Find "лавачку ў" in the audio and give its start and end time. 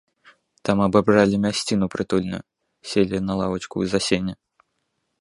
3.45-3.97